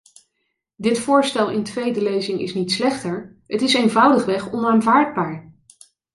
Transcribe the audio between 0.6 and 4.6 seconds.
Dit voorstel in tweede lezing is niet slechter; het is eenvoudigweg